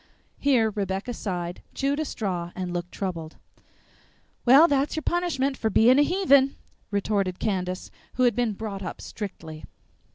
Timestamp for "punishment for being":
5.03-5.99